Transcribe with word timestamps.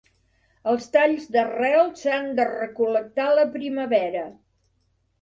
Els 0.71 0.89
talls 0.95 1.27
d'arrel 1.35 1.93
s'han 2.01 2.27
de 2.41 2.49
recol·lectar 2.55 3.31
a 3.31 3.39
la 3.45 3.49
primavera. 3.61 4.29